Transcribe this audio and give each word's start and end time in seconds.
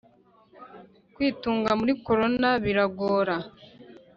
kwitunga 1.15 1.69
muri 1.79 1.93
korona 2.05 2.49
biragora 2.63 3.35